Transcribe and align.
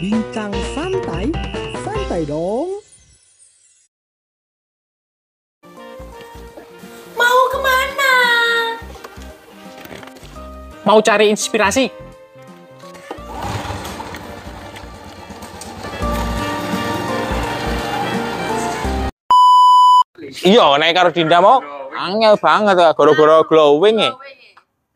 Bincang 0.00 0.48
santai, 0.72 1.28
santai 1.84 2.24
dong. 2.24 2.80
Mau 7.20 7.40
ke 7.52 7.58
mana? 7.60 8.14
Mau 10.88 11.04
cari 11.04 11.28
inspirasi? 11.28 11.92
Iya, 20.40 20.80
naik 20.80 20.96
karo 20.96 21.12
Dinda 21.12 21.44
mau 21.44 21.60
angel 21.92 22.40
banget 22.40 22.96
gara-gara 22.96 23.44
glowing 23.44 24.00
ya. 24.00 24.16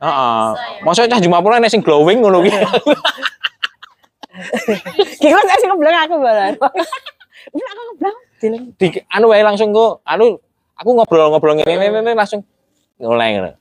Heeh. 0.01 0.47
Masa 0.81 1.05
cah 1.05 1.21
cuma 1.21 1.45
pula 1.45 1.61
nek 1.61 1.69
sing 1.69 1.85
glowing 1.85 2.25
ngono 2.25 2.41
ki. 2.41 2.57
Gimana 5.21 5.53
sih 5.59 5.69
kebelang 5.69 5.97
aku 6.07 6.15
balan? 6.21 6.53
Ini 7.53 7.63
aku 7.73 7.83
kebelang. 7.95 8.17
Di 8.77 8.87
anu 9.09 9.27
wae 9.33 9.43
langsung 9.43 9.73
kok, 9.73 10.05
anu 10.05 10.39
aku 10.77 10.91
ngobrol-ngobrol 10.95 11.59
ngene 11.59 11.91
ngene 11.91 12.13
langsung 12.13 12.45
mulai 13.01 13.39
ngono. 13.39 13.57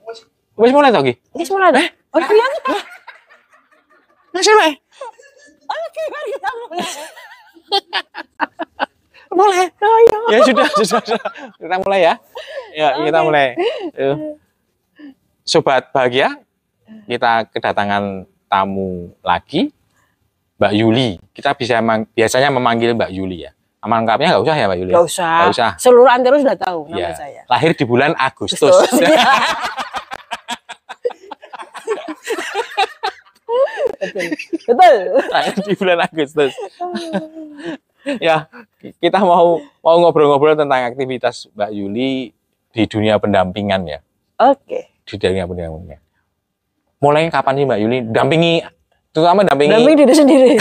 Wis 0.59 0.71
mulai 0.73 0.93
to 0.93 1.01
ki? 1.01 1.13
Ini 1.33 1.43
semua 1.47 1.73
ada. 1.73 1.81
Oh 2.13 2.19
iya. 2.21 2.47
Masih 4.33 4.53
wae. 4.57 4.73
Oke, 5.63 6.01
mari 6.09 6.29
kita 6.33 6.49
mulai. 6.53 6.79
Mulai. 9.33 9.65
Oh 9.81 9.99
iya. 10.05 10.17
Ya 10.29 10.39
sudah, 10.45 10.67
sudah, 10.77 11.01
sudah. 11.01 11.29
Kita 11.57 11.75
mulai 11.81 12.05
ya. 12.05 12.13
Ya, 12.77 12.89
kita 13.01 13.19
mulai. 13.25 13.57
Sobat 15.41 15.89
bahagia, 15.89 16.37
kita 17.09 17.49
kedatangan 17.49 18.29
tamu 18.45 19.09
lagi, 19.25 19.73
Mbak 20.63 20.73
Yuli. 20.79 21.19
Kita 21.35 21.51
bisa 21.59 21.83
memang 21.83 22.07
biasanya 22.15 22.47
memanggil 22.47 22.95
Mbak 22.95 23.11
Yuli 23.11 23.43
ya. 23.43 23.51
Nama 23.83 23.99
lengkapnya 23.99 24.27
nggak 24.31 24.43
usah 24.47 24.55
ya 24.55 24.65
Mbak 24.71 24.79
Yuli? 24.79 24.91
ya? 24.91 24.95
Gak 24.95 25.05
usah. 25.11 25.35
Nggak 25.35 25.51
usah. 25.59 25.69
Seluruh 25.75 26.07
antero 26.07 26.35
sudah 26.39 26.55
tahu 26.55 26.79
nama 26.87 26.99
Ya. 27.03 27.11
saya. 27.11 27.41
Lahir 27.51 27.71
di 27.75 27.83
bulan 27.83 28.15
Agustus. 28.15 28.71
Betul. 28.71 29.03
Iya. 29.03 29.27
Betul. 33.99 34.25
Betul. 34.67 34.95
Lahir 35.31 35.53
di 35.59 35.73
bulan 35.75 35.99
Agustus. 35.99 36.51
ya, 38.19 38.47
kita 38.99 39.19
mau 39.19 39.59
mau 39.79 39.95
ngobrol-ngobrol 39.99 40.55
tentang 40.55 40.91
aktivitas 40.91 41.47
Mbak 41.51 41.71
Yuli 41.71 42.31
di 42.71 42.83
dunia 42.87 43.19
pendampingan 43.19 43.81
ya. 43.87 43.99
Oke. 44.39 44.91
Di 45.03 45.15
dunia 45.15 45.43
pendampingan. 45.43 45.99
Mulai 46.99 47.27
kapan 47.27 47.53
sih 47.59 47.65
Mbak 47.67 47.79
Yuli 47.83 47.97
dampingi 48.11 48.53
terutama 49.13 49.45
dampingi 49.45 49.71
Damping 49.71 49.95
diri 49.95 50.13
sendiri. 50.13 50.51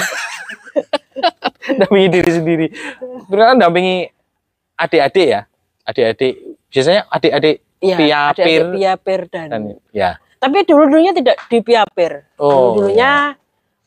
dampingi 1.80 2.08
diri 2.10 2.30
sendiri. 2.30 2.66
Terutama 3.26 3.56
dampingi 3.58 3.96
adik-adik 4.76 5.26
ya. 5.26 5.40
Adik-adik 5.82 6.34
biasanya 6.68 7.02
adik-adik 7.08 7.56
Iya. 7.82 7.96
Piapir. 7.98 8.62
adik-adik 8.62 8.78
Piapir 8.78 9.20
dan. 9.26 9.46
dan 9.50 9.62
ya. 9.90 10.10
Tapi 10.38 10.62
dulu 10.62 10.86
dulunya 10.86 11.10
tidak 11.10 11.34
di 11.48 11.58
Piapir. 11.58 12.30
Oh, 12.36 12.78
dulu 12.78 12.86
dulunya 12.86 13.34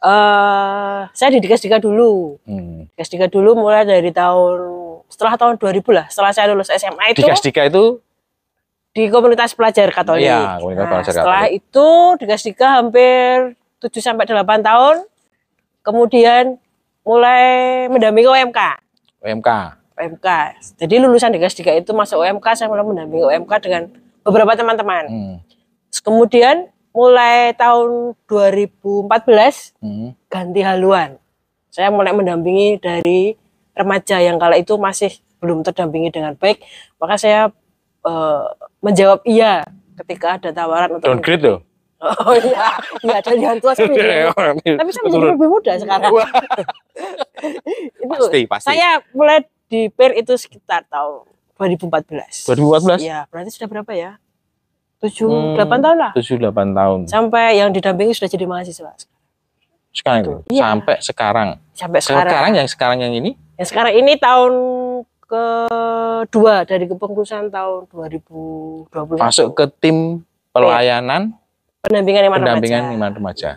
eh 0.02 1.00
saya 1.10 1.30
di 1.32 1.40
Dikas 1.40 1.64
Dika 1.64 1.80
dulu. 1.80 2.36
Hmm. 2.44 2.92
Dikas 2.92 3.08
Dika 3.08 3.28
dulu 3.28 3.56
mulai 3.56 3.88
dari 3.88 4.12
tahun 4.12 4.60
setelah 5.08 5.40
tahun 5.40 5.56
2000 5.56 5.96
lah. 5.96 6.06
Setelah 6.12 6.32
saya 6.32 6.52
lulus 6.52 6.68
SMA 6.68 7.16
itu 7.16 7.24
Kasdika 7.24 7.64
itu 7.64 8.04
di 8.92 9.08
komunitas 9.08 9.56
pelajar 9.56 9.88
Katolik. 9.92 10.28
Iya, 10.28 10.60
komunitas 10.60 10.84
Nah, 10.84 10.92
pelajar 10.92 11.12
setelah 11.14 11.42
Katolik. 11.48 11.60
itu 11.60 11.88
di 12.20 12.26
Kasdika 12.28 12.68
hampir 12.80 13.36
7 13.86 14.02
sampai 14.02 14.26
8 14.26 14.66
tahun. 14.66 15.06
Kemudian 15.86 16.58
mulai 17.06 17.86
mendampingi 17.94 18.26
UMK. 18.26 18.60
UMK. 19.22 19.50
UMK. 19.96 20.28
Jadi 20.82 20.96
lulusan 20.98 21.30
di 21.30 21.38
Kasdika 21.38 21.72
itu 21.72 21.94
masuk 21.94 22.26
UMK, 22.26 22.58
saya 22.58 22.68
mulai 22.68 22.82
mendampingi 22.82 23.24
UMK 23.30 23.54
dengan 23.62 23.94
beberapa 24.26 24.58
teman-teman. 24.58 25.04
Hmm. 25.06 25.36
Kemudian 26.02 26.74
mulai 26.92 27.54
tahun 27.54 28.18
2014 28.26 29.78
Hmm. 29.80 30.18
ganti 30.28 30.66
haluan. 30.66 31.22
Saya 31.70 31.94
mulai 31.94 32.16
mendampingi 32.16 32.80
dari 32.82 33.36
remaja 33.76 34.18
yang 34.24 34.40
kala 34.40 34.56
itu 34.56 34.80
masih 34.80 35.12
belum 35.44 35.62
terdampingi 35.62 36.10
dengan 36.10 36.34
baik, 36.40 36.64
maka 36.98 37.20
saya 37.20 37.52
eh, 38.06 38.44
menjawab 38.80 39.26
iya 39.28 39.66
ketika 40.00 40.40
ada 40.40 40.50
tawaran 40.56 40.98
untuk 40.98 41.10
Downgrade 41.10 41.44
loh. 41.44 41.60
Oh 42.06 42.36
iya, 42.38 42.68
iya 43.02 43.18
dari 43.20 43.42
yang 43.42 43.58
tua 43.58 43.74
sepi. 43.74 43.98
Tapi 43.98 44.90
saya 44.94 45.04
menjadi 45.04 45.28
lebih 45.34 45.50
muda 45.50 45.74
sekarang. 45.76 46.12
itu 48.06 48.06
Pasti, 48.08 48.40
pasti. 48.46 48.66
saya 48.70 49.02
mulai 49.12 49.42
di 49.66 49.90
PER 49.90 50.14
itu 50.16 50.38
sekitar 50.38 50.86
tahun 50.86 51.26
2014. 51.58 52.46
2014? 52.46 53.02
Iya, 53.02 53.26
berarti 53.28 53.50
sudah 53.50 53.68
berapa 53.68 53.92
ya? 53.92 54.12
7 55.02 55.28
Hmm. 55.28 55.58
8 55.58 55.82
tahun 55.82 55.98
lah. 55.98 56.12
7 56.14 56.38
8 56.38 56.72
tahun. 56.72 57.00
Sampai 57.10 57.58
yang 57.58 57.74
didampingi 57.74 58.14
sudah 58.14 58.30
jadi 58.30 58.46
mahasiswa. 58.46 58.94
Sekarang 59.92 60.20
itu. 60.22 60.34
Iya. 60.52 60.62
Sampai 60.68 60.96
sekarang. 61.02 61.50
Sampai 61.74 62.00
sekarang. 62.04 62.32
sekarang. 62.32 62.52
yang 62.54 62.68
sekarang 62.68 62.98
yang 63.02 63.14
ini 63.14 63.32
Yang 63.56 63.68
sekarang 63.72 63.94
ini 63.96 64.14
tahun 64.20 64.54
kedua 65.26 66.68
dari 66.68 66.86
kepengurusan 66.86 67.50
tahun 67.50 67.88
2020. 67.90 69.18
masuk 69.18 69.56
ke 69.56 69.66
tim 69.80 70.22
pelayanan 70.52 71.34
pendampingan 71.86 72.24
iman 72.28 72.40
pendampingan 72.42 72.82
remaja. 72.90 72.98
iman 72.98 73.12
remaja. 73.14 73.50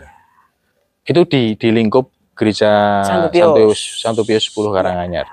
Itu 1.08 1.20
di 1.24 1.56
di 1.56 1.68
lingkup 1.72 2.12
gereja 2.36 3.02
Santo 3.02 3.28
Pius. 3.32 3.42
Santo 3.42 3.54
Pius, 3.56 3.80
Santo 4.04 4.22
Pius 4.22 4.44
10 4.52 4.76
Karanganyar. 4.76 5.26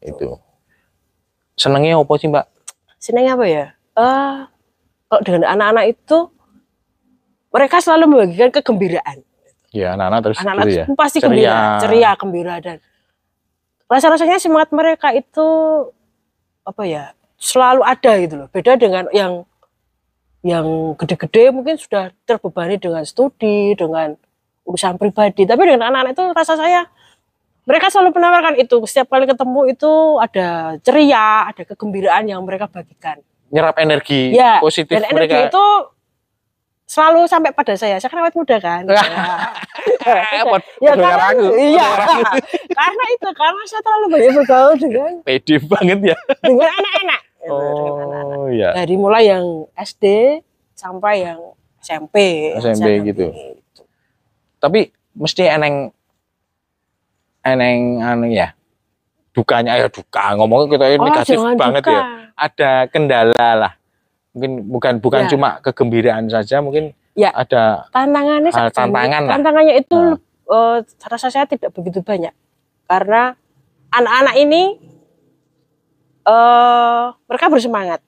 Itu. 0.00 0.38
Senengnya 1.58 1.98
apa 1.98 2.12
sih, 2.16 2.30
Mbak? 2.30 2.44
Senangnya 3.02 3.32
apa 3.34 3.44
ya? 3.50 3.64
Eh 3.98 4.36
kalau 5.08 5.20
dengan 5.24 5.42
anak-anak 5.48 5.84
itu 5.90 6.18
mereka 7.48 7.80
selalu 7.80 8.04
membagikan 8.06 8.52
kegembiraan. 8.52 9.24
Ya, 9.72 9.96
anak-anak 9.96 10.20
terus 10.24 10.38
Anak-anak 10.40 10.64
gitu 10.68 10.78
ya. 10.78 10.84
pasti 10.96 11.18
Ceria. 11.18 11.28
gembira, 11.28 11.56
ceria, 11.80 12.10
gembira 12.16 12.54
dan 12.60 12.76
rasa-rasanya 13.88 14.36
semangat 14.40 14.70
mereka 14.72 15.12
itu 15.16 15.46
apa 16.64 16.82
ya? 16.84 17.04
Selalu 17.40 17.80
ada 17.84 18.12
gitu 18.20 18.34
loh. 18.44 18.48
Beda 18.52 18.76
dengan 18.76 19.08
yang 19.16 19.47
yang 20.46 20.94
gede-gede 20.94 21.50
mungkin 21.50 21.74
sudah 21.76 22.14
terbebani 22.22 22.78
dengan 22.78 23.02
studi, 23.02 23.74
dengan 23.74 24.14
urusan 24.62 25.00
pribadi. 25.00 25.48
Tapi 25.48 25.62
dengan 25.66 25.90
anak-anak 25.90 26.12
itu 26.14 26.24
rasa 26.36 26.54
saya 26.54 26.86
mereka 27.68 27.92
selalu 27.92 28.16
menawarkan 28.16 28.56
itu. 28.56 28.80
Setiap 28.88 29.12
kali 29.12 29.28
ketemu 29.28 29.60
itu 29.68 29.92
ada 30.16 30.78
ceria, 30.80 31.52
ada 31.52 31.62
kegembiraan 31.68 32.24
yang 32.24 32.40
mereka 32.46 32.64
bagikan. 32.64 33.20
Nyerap 33.52 33.76
energi 33.80 34.32
Ya, 34.32 34.60
positif 34.60 34.92
Dan 34.92 35.08
energi 35.08 35.36
mereka. 35.36 35.52
itu 35.52 35.64
selalu 36.88 37.28
sampai 37.28 37.52
pada 37.52 37.76
saya. 37.76 38.00
Saya 38.00 38.08
kan 38.08 38.24
awet 38.24 38.36
muda 38.36 38.56
kan. 38.56 38.82
Eh, 40.08 40.40
ya 40.84 40.92
pendengar 40.96 41.20
karena, 41.20 41.32
aku, 41.32 41.46
iya. 41.60 41.88
karena 42.78 43.04
itu 43.12 43.28
karena 43.34 43.62
saya 43.68 43.82
terlalu 43.84 44.06
banyak 44.08 44.32
bergaul 44.40 44.74
dengan 44.76 45.12
Pede 45.24 45.56
banget 45.64 45.98
ya. 46.12 46.16
dengan 46.44 46.70
anak-anak. 46.70 47.20
Gitu. 47.48 47.54
Oh, 47.56 48.46
iya. 48.52 48.70
Dari 48.76 48.94
mulai 48.94 49.24
yang 49.26 49.44
SD 49.72 50.04
sampai 50.72 51.24
yang 51.24 51.40
SMP. 51.80 52.16
SMP 52.60 52.86
gitu. 53.06 53.32
dampingi. 53.32 53.56
Tapi 54.58 54.80
mesti 55.14 55.42
eneng 55.46 55.90
eneng 57.42 57.78
anu 58.02 58.26
ya. 58.28 58.52
Dukanya 59.32 59.78
ya 59.78 59.86
duka. 59.88 60.34
Ngomongnya 60.34 60.66
kita 60.68 60.84
ini 60.90 60.98
Oh, 60.98 61.06
negatif 61.06 61.36
banget 61.54 61.82
duka. 61.84 61.94
ya. 61.94 62.02
Ada 62.34 62.70
kendala 62.90 63.48
lah. 63.54 63.72
Mungkin 64.34 64.50
bukan 64.66 64.94
bukan 64.98 65.26
Ya. 65.26 65.30
cuma 65.30 65.48
kegembiraan 65.62 66.26
saja, 66.28 66.58
mungkin 66.58 66.92
Ya. 67.14 67.30
ada 67.34 67.86
Tantangannya 67.90 68.50
Hal 68.50 68.70
tantangan 68.70 69.22
lah. 69.26 69.32
Tantangannya 69.38 69.74
itu 69.78 69.98
Nah. 69.98 70.18
eh, 70.48 70.78
rasa 71.06 71.28
saya 71.30 71.46
tidak 71.46 71.70
begitu 71.74 72.02
banyak. 72.02 72.34
Karena 72.86 73.34
anak-anak 73.90 74.34
ini 74.38 74.62
eh 76.28 77.04
mereka 77.24 77.46
bersemangat. 77.48 78.00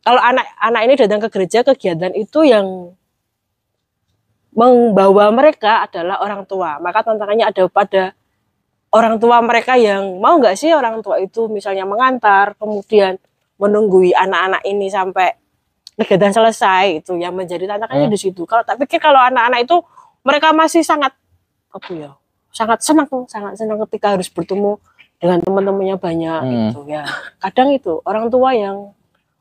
Kalau 0.00 0.20
anak-anak 0.20 0.82
ini 0.84 0.94
datang 0.96 1.20
ke 1.24 1.28
gereja 1.28 1.60
kegiatan 1.64 2.12
itu 2.16 2.40
yang 2.44 2.92
membawa 4.56 5.30
mereka 5.30 5.86
adalah 5.86 6.20
orang 6.24 6.44
tua. 6.48 6.80
Maka 6.82 7.04
tantangannya 7.06 7.46
ada 7.48 7.64
pada 7.70 8.12
orang 8.90 9.20
tua 9.22 9.38
mereka 9.44 9.78
yang 9.78 10.18
mau 10.18 10.36
nggak 10.40 10.56
sih 10.58 10.74
orang 10.74 10.98
tua 11.04 11.22
itu 11.22 11.46
misalnya 11.46 11.86
mengantar, 11.86 12.58
kemudian 12.58 13.16
menunggui 13.60 14.16
anak-anak 14.16 14.64
ini 14.66 14.88
sampai 14.90 15.36
kegiatan 16.00 16.32
selesai 16.32 17.04
itu 17.04 17.12
yang 17.20 17.36
menjadi 17.36 17.68
tantangannya 17.68 18.08
Hmm. 18.08 18.14
di 18.16 18.18
situ. 18.18 18.48
Kalau 18.48 18.64
tak 18.64 18.80
pikir 18.80 18.98
kalau 18.98 19.20
anak-anak 19.20 19.68
itu 19.68 19.76
mereka 20.24 20.50
masih 20.56 20.80
sangat 20.80 21.12
apa 21.70 21.90
ya, 21.92 22.10
sangat 22.50 22.80
senang, 22.82 23.06
sangat 23.28 23.60
senang 23.60 23.78
ketika 23.86 24.16
harus 24.16 24.32
bertemu 24.32 24.80
dengan 25.20 25.38
teman-temannya 25.38 25.96
banyak 25.96 26.40
Hmm. 26.40 26.54
itu 26.66 26.80
ya. 26.88 27.04
Kadang 27.38 27.68
itu 27.70 28.00
orang 28.02 28.26
tua 28.26 28.50
yang 28.50 28.96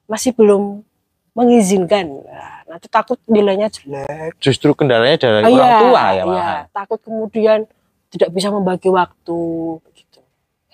masih 0.05 0.35
belum 0.35 0.83
mengizinkan. 1.31 2.19
Nah, 2.21 2.67
nanti 2.67 2.85
takut 2.85 3.15
nilainya 3.25 3.71
jelek. 3.71 4.35
justru 4.37 4.73
kendalanya 4.73 5.15
dari 5.15 5.41
Ah, 5.41 5.49
orang 5.49 5.55
iya, 5.65 5.79
tua 5.79 6.03
ya 6.11 6.23
iya. 6.25 6.49
takut 6.69 6.99
kemudian 6.99 7.63
tidak 8.09 8.29
bisa 8.29 8.49
membagi 8.49 8.89
waktu 8.89 9.39
gitu. 9.93 10.19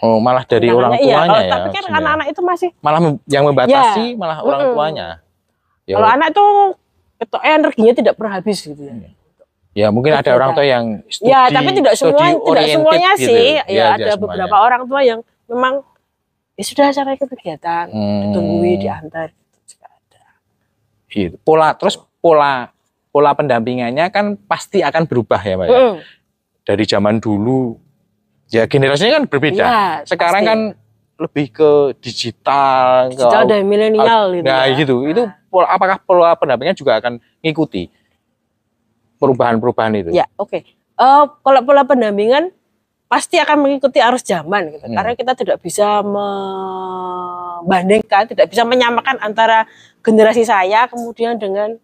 Oh, 0.01 0.17
malah 0.17 0.41
dari 0.43 0.67
Tantangannya 0.67 0.81
orang 0.81 0.93
iya, 0.97 1.13
tuanya 1.13 1.29
kalau- 1.29 1.45
ya. 1.45 1.51
Tapi 1.53 1.69
kan 1.71 1.83
anak-anak 1.93 2.27
itu 2.27 2.41
masih 2.41 2.69
malah 2.81 2.99
yang 3.27 3.43
membatasi 3.45 4.05
malah 4.15 4.37
orang 4.41 4.59
Mm-mm. 4.59 4.73
tuanya. 4.73 5.07
Ya, 5.85 5.95
kalau 5.95 6.09
anak 6.09 6.27
itu 6.33 6.45
ketok 7.15 7.41
energinya 7.45 7.93
tidak 7.93 8.13
pernah 8.17 8.33
habis 8.33 8.57
gitu 8.59 8.81
ya. 8.81 8.95
Ya 9.75 9.92
mungkin 9.92 10.16
ada 10.16 10.31
orang 10.31 10.51
kan? 10.51 10.57
tua 10.57 10.66
yang 10.66 10.86
studi, 11.06 11.30
Ya, 11.30 11.51
tapi 11.51 11.69
tidak 11.75 11.94
semua 11.94 12.31
tidak 12.31 12.66
semuanya 12.72 13.12
gitu. 13.13 13.27
sih. 13.27 13.48
Ya, 13.60 13.63
Ya, 13.68 13.86
ada 13.92 14.16
semuanya. 14.16 14.18
beberapa 14.24 14.56
orang 14.57 14.81
tua 14.88 15.01
yang 15.04 15.19
memang 15.45 15.74
ya 16.56 16.63
sudah 16.63 16.86
cara 16.89 17.10
ikut 17.12 17.27
kegiatan, 17.30 17.86
Hmm, 17.92 18.31
tungguin 18.31 18.80
diantar 18.80 19.27
gitu 19.30 19.75
juga 19.75 19.88
ada. 19.92 20.24
gitu. 21.06 21.36
Pola 21.44 21.75
terus 21.75 22.00
pola 22.18 22.72
pola 23.12 23.31
pendampingannya 23.31 24.07
kan 24.10 24.39
pasti 24.42 24.80
akan 24.80 25.04
berubah 25.06 25.39
ya, 25.39 25.56
ya? 25.57 25.68
Mm. 25.68 25.95
Dari 26.63 26.83
zaman 26.83 27.19
dulu 27.19 27.75
ya 28.48 28.63
generasinya 28.66 29.19
kan 29.19 29.25
berbeda. 29.27 29.60
Iya, 29.62 29.83
Sekarang 30.07 30.42
pasti. 30.42 30.50
kan 30.50 30.60
lebih 31.16 31.45
ke 31.48 31.72
digital, 32.00 33.07
ke 33.07 33.16
Digital 33.16 33.44
dan 33.45 33.63
milenial 33.63 34.36
gitu. 34.36 34.44
Nah, 34.44 34.68
ya. 34.68 34.75
gitu. 34.75 34.95
Itu 35.07 35.22
pola, 35.48 35.68
apakah 35.69 35.95
pola 36.00 36.36
pendampingan 36.36 36.75
juga 36.75 37.00
akan 37.00 37.19
ngikuti 37.39 37.88
perubahan-perubahan 39.25 39.94
itu? 40.00 40.10
Ya, 40.13 40.30
oke. 40.38 40.62
Eh, 40.95 41.24
kalau 41.44 41.60
pola 41.66 41.83
pendampingan 41.83 42.51
pasti 43.06 43.38
akan 43.38 43.62
mengikuti 43.66 44.01
arus 44.01 44.24
zaman 44.25 44.72
gitu. 44.74 44.88
Hmm. 44.89 44.95
Karena 44.98 45.13
kita 45.13 45.36
tidak 45.38 45.62
bisa 45.62 46.01
membandingkan, 46.01 48.25
tidak 48.30 48.50
bisa 48.50 48.66
menyamakan 48.66 49.18
antara 49.22 49.68
generasi 50.01 50.45
saya 50.45 50.88
kemudian 50.89 51.38
dengan 51.38 51.77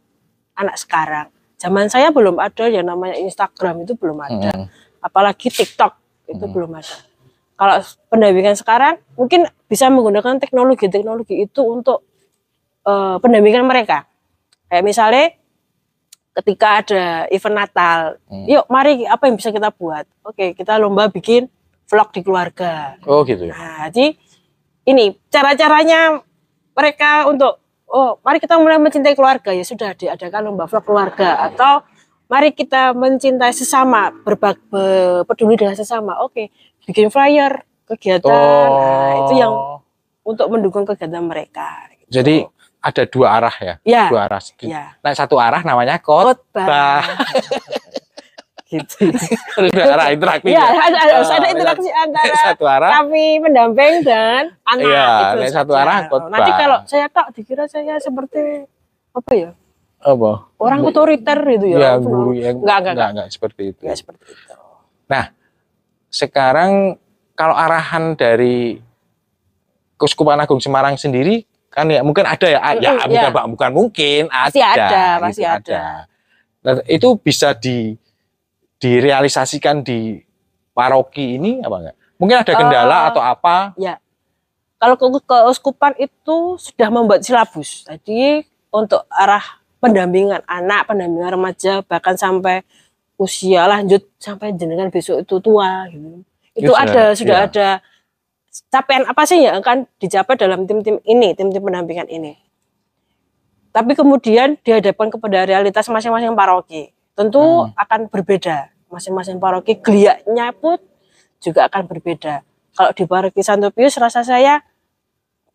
anak 0.58 0.78
sekarang. 0.78 1.30
Zaman 1.62 1.90
saya 1.94 2.10
belum 2.10 2.42
ada 2.42 2.66
yang 2.70 2.86
namanya 2.90 3.14
Instagram 3.22 3.86
itu 3.86 3.94
belum 3.94 4.18
ada. 4.18 4.50
Mm. 4.50 4.66
Apalagi 4.98 5.54
TikTok 5.54 5.94
itu 6.26 6.42
Hmm. 6.42 6.54
belum 6.58 6.74
ada. 6.74 7.06
Kalau 7.54 7.86
pendampingan 8.10 8.58
sekarang 8.58 8.98
mungkin 9.14 9.46
bisa 9.70 9.86
menggunakan 9.94 10.42
teknologi-teknologi 10.42 11.46
itu 11.46 11.62
untuk 11.62 12.02
eh, 12.82 13.22
pendampingan 13.22 13.62
mereka. 13.62 14.10
Kayak 14.74 14.90
misalnya 14.90 15.38
ketika 16.32 16.80
ada 16.80 17.04
event 17.28 17.56
Natal, 17.58 18.00
Hmm. 18.28 18.48
yuk 18.48 18.64
mari 18.68 19.04
apa 19.04 19.28
yang 19.28 19.36
bisa 19.36 19.52
kita 19.52 19.70
buat? 19.70 20.08
Oke, 20.24 20.56
kita 20.56 20.80
lomba 20.80 21.08
bikin 21.08 21.52
vlog 21.86 22.10
di 22.12 22.22
keluarga. 22.24 22.96
Oh 23.04 23.22
gitu 23.24 23.48
ya. 23.48 23.54
Nah, 23.54 23.92
jadi 23.92 24.16
ini 24.88 25.18
cara-caranya 25.28 26.24
mereka 26.72 27.28
untuk 27.28 27.60
oh, 27.86 28.16
mari 28.24 28.40
kita 28.40 28.56
mulai 28.56 28.80
mencintai 28.80 29.12
keluarga 29.12 29.52
ya 29.52 29.68
sudah 29.68 29.92
diadakan 29.92 30.48
lomba 30.48 30.64
vlog 30.66 30.88
keluarga 30.88 31.52
atau 31.52 31.84
mari 32.32 32.56
kita 32.56 32.96
mencintai 32.96 33.52
sesama, 33.52 34.16
berbag 34.24 34.56
be- 34.72 35.28
peduli 35.28 35.60
dengan 35.60 35.76
sesama. 35.76 36.24
Oke, 36.24 36.48
bikin 36.88 37.12
flyer 37.12 37.68
kegiatan. 37.84 38.32
Nah, 38.72 39.28
itu 39.28 39.34
yang 39.36 39.52
untuk 40.24 40.48
mendukung 40.48 40.88
kegiatan 40.88 41.20
mereka. 41.20 41.92
Oh. 41.92 42.08
Jadi 42.08 42.48
ada 42.82 43.04
dua 43.06 43.28
arah 43.38 43.56
ya, 43.62 43.76
ya, 43.86 44.10
dua 44.10 44.26
arah. 44.26 44.42
Ya. 44.66 44.98
Nah 45.06 45.14
satu 45.14 45.38
arah 45.38 45.62
namanya 45.62 46.02
kot, 46.02 46.42
Khotbah. 46.50 47.06
gitu. 48.72 49.06
dua 49.70 49.86
arah 49.94 50.08
interaktif. 50.10 50.50
Ya, 50.50 50.66
ya. 50.66 50.82
ada, 50.90 50.98
harus 51.14 51.30
ada 51.30 51.48
Oh, 51.48 51.54
interaksi 51.54 51.90
antara 51.94 52.36
satu 52.42 52.64
arah. 52.66 52.92
kami 53.04 53.38
pendamping 53.38 53.94
dan 54.02 54.44
anak. 54.66 54.84
Iya, 54.90 55.10
itu 55.46 55.54
satu 55.54 55.72
arah 55.78 56.10
khotbah. 56.10 56.30
Nanti 56.34 56.52
kalau 56.58 56.78
saya 56.90 57.08
tak 57.08 57.28
dikira 57.38 57.70
saya 57.70 58.02
seperti 58.02 58.66
apa 59.14 59.32
ya? 59.38 59.52
Apa? 60.02 60.50
Orang 60.58 60.82
otoriter 60.82 61.38
gitu 61.46 61.78
ya. 61.78 61.78
Ya, 61.78 61.90
Aku 62.02 62.10
guru 62.10 62.32
yang 62.34 62.58
Enggak, 62.58 62.78
enggak, 62.82 62.94
enggak. 62.98 63.10
enggak 63.14 63.28
seperti 63.30 63.62
itu. 63.70 63.82
Enggak 63.86 63.98
seperti 64.02 64.24
itu. 64.34 64.54
Sekarang 66.12 67.00
kalau 67.40 67.56
arahan 67.56 68.20
dari 68.20 68.76
Keuskupan 69.96 70.42
Agung 70.44 70.60
Semarang 70.60 71.00
sendiri 71.00 71.48
kan 71.72 71.88
ya 71.88 72.04
mungkin 72.04 72.28
ada 72.28 72.48
ya, 72.52 72.60
ah, 72.60 72.76
ya 72.76 72.92
Mm-mm, 73.00 73.08
bukan, 73.08 73.32
ya. 73.32 73.48
bukan 73.48 73.72
mungkin 73.72 74.22
ada. 74.28 74.52
Pasti 74.52 74.60
ada, 74.62 74.84
gitu, 74.84 75.24
pasti 75.24 75.44
ada. 75.48 75.82
Nah, 76.62 76.74
itu 76.86 77.08
bisa 77.18 77.56
di 77.56 77.96
direalisasikan 78.78 79.80
di 79.82 80.20
paroki 80.76 81.40
ini 81.40 81.64
apa 81.64 81.76
enggak? 81.80 81.96
Mungkin 82.20 82.38
ada 82.44 82.54
kendala 82.54 82.98
Eh, 82.98 83.08
atau 83.10 83.22
apa? 83.24 83.56
Kalau 84.82 84.96
ke 84.98 85.08
keuskupan 85.26 85.94
itu 86.02 86.58
sudah 86.58 86.90
membuat 86.90 87.22
silabus. 87.22 87.86
Jadi 87.86 88.42
untuk 88.74 89.06
arah 89.14 89.62
pendampingan 89.78 90.42
anak, 90.50 90.90
pendampingan 90.90 91.38
remaja, 91.38 91.86
bahkan 91.86 92.18
sampai 92.18 92.66
usia 93.22 93.70
lanjut 93.70 94.02
sampai 94.18 94.58
jenengan 94.58 94.90
besok 94.90 95.22
itu 95.22 95.38
tua 95.38 95.86
gitu. 95.94 96.26
Itu 96.58 96.74
sudah- 96.74 96.82
ada 96.82 97.04
sudah 97.14 97.38
iya. 97.38 97.48
ada 97.48 97.68
capaian 98.68 99.08
apa 99.08 99.24
sih 99.24 99.40
yang 99.42 99.64
akan 99.64 99.88
dicapai 99.98 100.36
dalam 100.36 100.68
tim-tim 100.68 101.00
ini, 101.04 101.32
tim-tim 101.34 101.64
pendampingan 101.64 102.08
ini. 102.08 102.36
Tapi 103.72 103.96
kemudian 103.96 104.60
dihadapkan 104.60 105.08
kepada 105.08 105.48
realitas 105.48 105.88
masing-masing 105.88 106.36
paroki. 106.36 106.92
Tentu 107.16 107.40
Hmm. 107.40 107.72
akan 107.80 108.12
berbeda. 108.12 108.68
Masing-masing 108.92 109.40
paroki 109.40 109.80
geliatnya 109.80 110.52
pun 110.52 110.76
juga 111.40 111.72
akan 111.72 111.88
berbeda. 111.88 112.44
Kalau 112.76 112.92
di 112.92 113.04
paroki 113.08 113.40
Santo 113.40 113.72
Pius 113.72 113.96
rasa 113.96 114.24
saya 114.24 114.60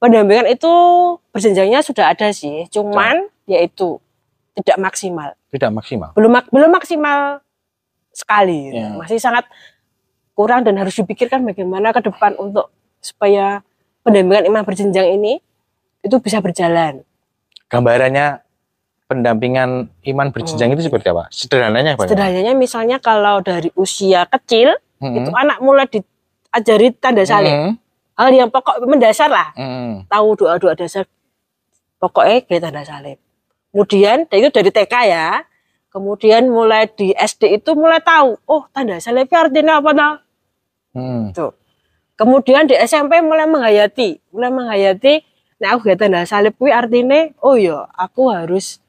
pendampingan 0.01 0.49
itu 0.49 0.73
berjenjangnya 1.33 1.85
sudah 1.85 2.13
ada 2.13 2.33
sih, 2.33 2.65
cuman 2.73 3.29
yaitu 3.45 4.01
tidak 4.57 4.77
maksimal. 4.81 5.37
Tidak 5.53 5.69
maksimal. 5.69 6.17
Belum 6.17 6.33
mak- 6.33 6.49
belum 6.49 6.73
maksimal 6.73 7.45
sekali. 8.13 8.73
Ya. 8.73 8.97
Masih 8.97 9.21
sangat 9.21 9.45
kurang 10.33 10.65
dan 10.65 10.77
harus 10.77 10.97
dipikirkan 10.97 11.45
bagaimana 11.45 11.93
ke 11.93 12.01
depan 12.05 12.37
untuk 12.37 12.73
supaya 13.07 13.63
pendampingan 14.03 14.51
iman 14.51 14.63
berjenjang 14.67 15.15
ini 15.15 15.39
itu 16.03 16.17
bisa 16.19 16.43
berjalan. 16.43 17.07
Gambarannya 17.71 18.47
pendampingan 19.07 19.91
iman 19.91 20.29
berjenjang 20.35 20.75
itu 20.75 20.91
seperti 20.91 21.11
apa? 21.15 21.31
Sederhananya 21.31 21.95
apa? 21.95 22.07
ya? 22.07 22.09
Sederhananya 22.11 22.53
misalnya 22.59 22.99
kalau 22.99 23.39
dari 23.43 23.71
usia 23.79 24.27
kecil 24.27 24.75
Mm-mm. 24.99 25.23
itu 25.23 25.31
anak 25.35 25.59
mulai 25.63 25.87
diajari 25.87 26.91
tanda 26.99 27.23
salib. 27.23 27.55
Mm-mm. 27.55 27.73
Hal 28.17 28.33
yang 28.33 28.49
pokok 28.51 28.83
mendasar 28.83 29.31
lah. 29.31 29.55
Mm-mm. 29.55 30.11
tahu 30.11 30.29
doa-doa 30.35 30.75
dasar 30.75 31.07
pokoknya 32.03 32.43
kayak 32.47 32.63
tanda 32.71 32.83
salib. 32.83 33.19
Kemudian 33.71 34.27
dan 34.27 34.37
itu 34.43 34.51
dari 34.51 34.71
TK 34.71 34.95
ya. 35.07 35.29
Kemudian 35.91 36.53
mulai 36.53 36.93
di 36.93 37.17
SD 37.17 37.57
itu 37.57 37.73
mulai 37.73 38.05
tahu, 38.05 38.37
oh 38.45 38.69
tanda 38.69 39.01
salib 39.01 39.33
artinya 39.33 39.81
apa 39.81 39.91
tau? 39.97 40.15
Mm. 40.97 41.33
Kemudian 42.17 42.65
di 42.65 42.73
SMP 42.81 43.21
mulai 43.21 43.45
menghayati, 43.45 44.33
mulai 44.33 44.49
menghayati, 44.49 45.21
nah 45.61 45.77
aku 45.77 45.93
gak 45.93 46.01
tanda 46.01 46.25
salib 46.25 46.57
kuwi 46.57 46.73
artinya, 46.73 47.29
oh 47.45 47.61
ya 47.61 47.85
aku 47.93 48.33
harus 48.33 48.81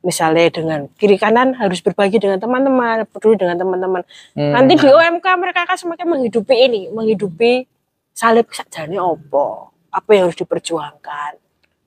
misalnya 0.00 0.48
dengan 0.50 0.88
kiri 0.96 1.20
kanan 1.20 1.54
harus 1.54 1.78
berbagi 1.78 2.18
dengan 2.18 2.42
teman-teman, 2.42 3.06
peduli 3.06 3.38
dengan 3.38 3.54
teman-teman. 3.54 4.02
Mm. 4.34 4.52
Nanti 4.56 4.72
di 4.82 4.88
OMK 4.90 5.26
mereka 5.38 5.62
akan 5.68 5.76
semakin 5.78 6.06
menghidupi 6.10 6.56
ini, 6.56 6.90
menghidupi 6.90 7.68
salib 8.10 8.50
sajane 8.50 8.98
opo, 8.98 9.70
apa 9.94 10.10
yang 10.10 10.26
harus 10.26 10.38
diperjuangkan 10.40 11.38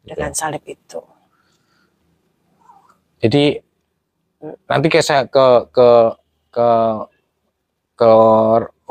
dengan 0.08 0.32
salib 0.32 0.64
itu. 0.64 1.04
Jadi 3.24 3.56
nanti 4.68 4.88
ke 4.92 5.00
saya 5.00 5.24
ke 5.28 5.72
ke 5.72 5.90
ke 6.52 6.70
ke 7.96 8.10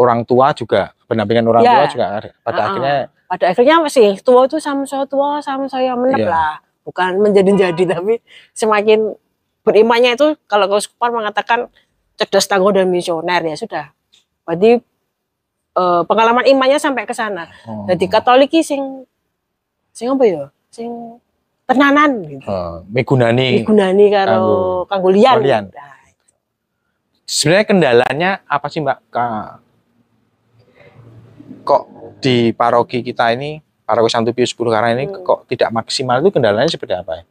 orang 0.00 0.24
tua 0.24 0.56
juga 0.56 0.96
pendampingan 1.12 1.44
orang 1.44 1.62
Ya. 1.62 1.72
tua 1.74 1.86
juga 1.88 2.06
ada. 2.10 2.28
pada 2.38 2.50
Ah, 2.50 2.58
ah. 2.58 2.66
akhirnya 2.66 2.96
Pada 3.28 3.44
akhirnya 3.48 3.76
masih 3.80 4.06
tua 4.20 4.40
itu 4.44 4.56
sama 4.56 4.84
saya 4.84 5.04
tua 5.04 5.40
sama 5.40 5.64
saya 5.64 5.92
menep 5.94 6.20
Iya. 6.20 6.28
lah, 6.28 6.54
bukan 6.82 7.16
menjadi-jadi 7.18 7.84
tapi 7.86 8.20
semakin 8.52 9.12
berimannya 9.62 10.14
itu 10.14 10.36
kalau 10.44 10.66
keuskupan 10.66 11.08
mengatakan 11.10 11.72
cerdas 12.14 12.44
tangguh 12.44 12.70
dan 12.70 12.86
misioner 12.86 13.40
ya 13.40 13.54
sudah. 13.54 13.84
Berarti 14.42 14.80
eh, 15.72 16.02
pengalaman 16.04 16.44
imannya 16.44 16.76
sampai 16.76 17.04
ke 17.04 17.12
sana. 17.12 17.48
oh, 17.64 17.86
Jadi 17.86 18.04
Katolik 18.04 18.52
sing 18.60 19.08
sing 19.88 20.08
apa 20.08 20.24
ya? 20.24 20.44
Sing 20.68 21.16
tenanan 21.64 22.20
gitu. 22.26 22.44
eh, 22.44 22.74
migunani 22.90 23.62
digunani 23.62 24.12
karo 24.12 24.84
kanggo 24.84 25.08
liyan. 25.08 25.70
Nah, 25.70 25.96
sebenarnya 27.24 27.64
kendalanya 27.64 28.30
apa 28.44 28.66
sih 28.66 28.82
Mbak 28.82 28.98
Ka- 29.08 29.61
kok 31.62 31.82
di 32.18 32.50
paroki 32.52 33.02
kita 33.02 33.34
ini 33.34 33.58
paroki 33.82 34.08
Santo 34.10 34.30
Pius 34.30 34.54
X 34.54 34.58
karena 34.58 34.94
ini 34.94 35.10
Hmm. 35.10 35.22
kok 35.22 35.46
tidak 35.46 35.70
maksimal 35.70 36.22
itu 36.22 36.30
kendalanya 36.30 36.70
seperti 36.70 36.94
apa 36.94 37.12
ya? 37.18 37.24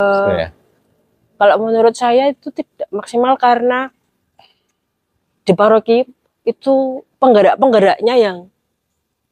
Sebenarnya? 0.00 0.50
kalau 1.40 1.56
menurut 1.56 1.96
saya 1.96 2.28
itu 2.28 2.52
tidak 2.52 2.84
maksimal 2.92 3.32
karena 3.40 3.88
di 5.40 5.52
paroki 5.56 6.04
itu 6.44 6.74
penggerak-penggeraknya 7.16 8.14
yang 8.20 8.36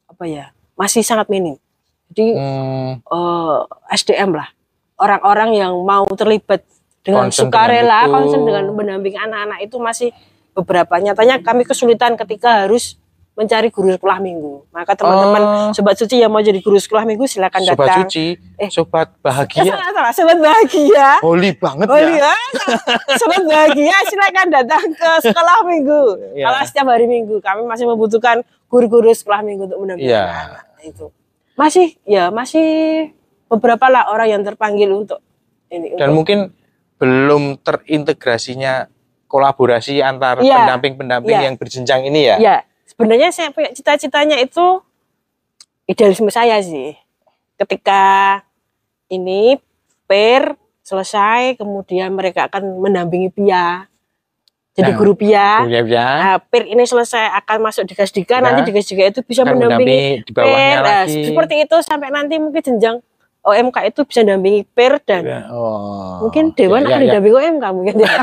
apa 0.09 0.25
ya 0.25 0.45
masih 0.73 1.05
sangat 1.05 1.29
minim. 1.29 1.61
Jadi 2.09 2.33
Hmm, 2.33 3.05
eh, 3.05 3.59
SDM 3.93 4.33
lah 4.33 4.49
orang-orang 4.97 5.53
yang 5.53 5.73
mau 5.85 6.09
terlibat 6.17 6.65
dengan 7.05 7.29
Concern 7.29 7.49
sukarela, 7.53 8.05
dengan 8.05 8.13
concern 8.25 8.43
dengan 8.45 8.65
mendampingi 8.73 9.19
anak-anak 9.21 9.59
itu 9.63 9.77
masih 9.77 10.11
beberapa 10.53 10.97
nyatanya 10.99 11.39
kami 11.41 11.63
kesulitan 11.63 12.17
ketika 12.17 12.65
harus 12.67 12.97
mencari 13.39 13.71
guru 13.71 13.87
sekolah 13.89 14.19
minggu. 14.19 14.67
Maka 14.69 14.93
teman-teman 14.93 15.39
Oh. 15.41 15.71
sobat 15.71 15.95
suci 15.95 16.19
yang 16.19 16.27
mau 16.27 16.43
jadi 16.43 16.59
guru 16.59 16.75
sekolah 16.75 17.07
minggu 17.07 17.23
silakan 17.25 17.63
sobat 17.63 17.87
datang. 17.87 17.99
suci, 18.05 18.35
Eh. 18.59 18.67
sobat 18.67 19.15
bahagia, 19.17 19.63
salah, 19.65 19.91
salah, 19.95 20.11
sobat 20.13 20.39
bahagia. 20.39 21.23
holy 21.23 21.55
banget 21.55 21.87
Oh 21.87 21.95
ya. 21.95 22.35
sobat 23.15 23.43
bahagia 23.45 23.95
silakan 24.05 24.47
datang 24.51 24.83
ke 24.91 25.11
sekolah 25.23 25.63
minggu. 25.65 26.03
Iya. 26.35 26.45
Kalau 26.45 26.61
setiap 26.67 26.87
hari 26.89 27.07
minggu 27.07 27.39
kami 27.39 27.63
masih 27.63 27.87
membutuhkan 27.87 28.43
guru-guru 28.67 29.09
sekolah 29.09 29.41
minggu 29.41 29.65
untuk 29.65 29.79
mendampingi 29.79 30.11
anak 30.11 30.67
itu. 30.83 31.07
Masih 31.55 31.95
ya 32.03 32.29
masih 32.29 32.67
beberapa 33.47 33.87
lah 33.87 34.11
orang 34.11 34.29
yang 34.29 34.43
terpanggil 34.43 34.91
untuk 34.91 35.23
ini. 35.69 35.95
Dan 35.95 36.11
untuk- 36.11 36.15
mungkin 36.17 36.39
belum 36.97 37.63
terintegrasinya 37.63 38.91
kolaborasi 39.25 40.01
antar 40.01 40.41
Iya. 40.41 40.57
pendamping-pendamping 40.59 41.31
Iya. 41.33 41.47
yang 41.47 41.55
berjenjang 41.55 42.03
ini 42.03 42.21
ya. 42.25 42.37
Ya, 42.39 42.57
sebenarnya 42.99 43.31
saya 43.31 43.55
punya 43.55 43.71
cita-citanya 43.71 44.43
itu 44.43 44.83
idealisme 45.87 46.35
saya 46.35 46.59
sih. 46.59 46.99
Ketika 47.55 48.43
ini 49.07 49.55
per 50.11 50.59
selesai, 50.83 51.55
kemudian 51.55 52.11
mereka 52.11 52.51
akan 52.51 52.83
mendampingi 52.83 53.31
PIA. 53.31 53.87
Jadi 54.75 54.91
Nah, 54.95 54.99
guru 54.99 55.15
PIA. 55.15 55.67
Ya, 55.71 55.81
ya. 55.87 56.07
Nah, 56.19 56.37
per 56.43 56.67
ini 56.67 56.83
selesai 56.83 57.31
akan 57.39 57.63
masuk 57.63 57.87
di 57.87 57.95
Gasdika, 57.95 58.39
Ya. 58.39 58.43
nanti 58.43 58.67
di 58.67 58.75
Gasdika 58.75 59.11
itu 59.15 59.21
bisa 59.23 59.47
mendampingi 59.47 59.87
mendampingi 59.87 60.27
di 60.27 60.33
bawahnya. 60.35 60.77
Nah, 60.83 61.03
seperti 61.07 61.55
itu 61.67 61.77
sampai 61.87 62.09
nanti 62.11 62.35
mungkin 62.43 62.63
jenjang 62.63 62.97
OMK 63.47 63.77
itu 63.95 64.01
bisa 64.07 64.27
mendampingi 64.27 64.67
per 64.75 64.99
dan 65.07 65.23
Ya, 65.23 65.41
oh. 65.55 66.27
mungkin 66.27 66.51
Dewan 66.59 66.83
Ya, 66.83 66.95
akan 66.95 66.99
ya, 66.99 66.99
ya. 66.99 67.07
didampingi 67.15 67.37
OMK 67.39 67.65
mungkin 67.75 67.95
ya. 68.03 68.11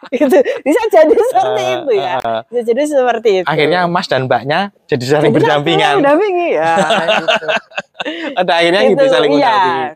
gitu. 0.12 0.36
Bisa 0.60 0.80
jadi 0.88 1.12
seperti 1.12 1.62
Eh, 1.62 1.74
itu 1.76 1.92
ya. 1.94 2.14
eh, 2.18 2.40
Bisa 2.48 2.62
jadi 2.64 2.82
seperti 2.84 3.30
itu. 3.40 3.46
akhirnya 3.46 3.80
Mas 3.84 4.06
dan 4.06 4.24
Mbaknya 4.24 4.60
jadi 4.86 5.04
saling 5.06 5.28
Jadi 5.28 5.36
berdampingan. 5.36 5.94
Mendampingi 6.00 6.48
ya. 6.52 6.72
gitu. 7.20 7.46
Ada 8.40 8.52
akhirnya 8.56 8.82
gitu, 8.88 9.04
saling 9.06 9.32
iya. 9.32 9.44
mendampingi. 9.44 9.86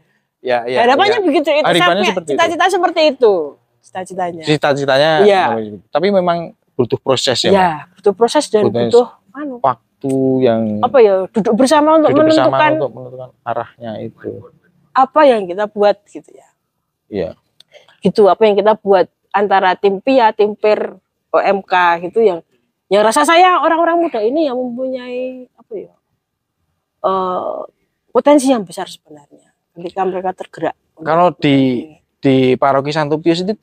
Ya, 0.45 0.59
ya. 0.69 0.79
Harapannya 0.85 1.19
ya. 1.19 1.25
begitu 1.25 1.49
itu 1.51 1.65
Harapannya 1.65 2.05
seperti 2.05 2.29
cita-cita 2.31 2.65
seperti 2.69 3.01
itu. 3.11 3.35
Cita-citanya. 3.81 4.43
Cita-citanya. 4.45 5.11
Iya. 5.25 5.45
Tapi 5.89 6.07
memang 6.11 6.39
butuh 6.75 7.01
proses 7.01 7.41
ya. 7.41 7.49
Mbak? 7.49 7.57
Ya, 7.57 7.71
butuh 7.97 8.13
proses 8.13 8.45
dan 8.49 8.69
Butuh- 8.69 8.85
butuh 8.85 9.07
anu, 9.33 9.57
Waktu 9.59 10.13
yang 10.45 10.63
apa 10.85 10.99
ya 11.01 11.25
duduk 11.33 11.55
bersama 11.57 11.97
untuk 11.97 12.13
duduk 12.13 12.29
bersama 12.29 12.53
menentukan 12.53 12.71
untuk 12.77 12.91
menentukan 12.93 13.29
arahnya 13.41 13.93
itu. 14.05 14.31
apa 14.93 15.21
yang 15.25 15.49
kita 15.49 15.65
buat 15.67 15.97
gitu 16.05 16.29
ya. 16.29 16.49
Iya. 17.09 17.31
Gitu 17.99 18.29
apa 18.29 18.43
yang 18.45 18.53
kita 18.55 18.77
buat 18.77 19.09
antara 19.35 19.75
tim 19.75 19.99
PIA, 19.99 20.31
tim 20.31 20.55
PER, 20.55 20.95
OMK 21.35 21.75
gitu 22.07 22.23
yang 22.23 22.41
yang 22.87 23.03
rasa 23.03 23.27
saya 23.27 23.59
orang-orang 23.59 24.07
muda 24.07 24.23
ini 24.23 24.47
yang 24.47 24.55
mempunyai 24.55 25.51
apa 25.59 25.73
ya? 25.75 25.95
eh, 27.03 27.59
potensi 28.09 28.47
yang 28.49 28.63
besar 28.63 28.87
sebenarnya 28.87 29.51
ketika 29.75 30.07
mereka 30.07 30.31
tergerak. 30.31 30.77
Kalau 31.03 31.35
di 31.35 31.59
ini. 31.83 31.99
di 32.23 32.37
paroki 32.55 32.95
Santo 32.95 33.19
Pius 33.19 33.43
itu 33.43 33.59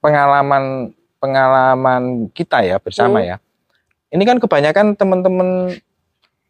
pengalaman 0.00 0.92
pengalaman 1.20 2.02
kita 2.32 2.60
ya 2.64 2.76
bersama 2.80 3.20
Hmm. 3.20 3.28
ya. 3.28 3.36
Ini 4.14 4.22
kan 4.24 4.38
kebanyakan 4.38 4.94
teman-teman 4.94 5.74